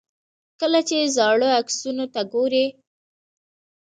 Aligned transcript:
کله 0.59 0.79
چې 0.89 0.97
زاړو 1.15 1.49
عکسونو 1.59 2.05
ته 2.13 2.21
ګورئ. 2.33 2.65